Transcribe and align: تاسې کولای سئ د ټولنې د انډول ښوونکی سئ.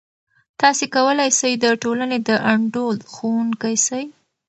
تاسې 0.61 0.85
کولای 0.95 1.29
سئ 1.39 1.53
د 1.63 1.65
ټولنې 1.83 2.17
د 2.27 2.29
انډول 2.51 2.97
ښوونکی 3.13 3.75
سئ. 3.87 4.03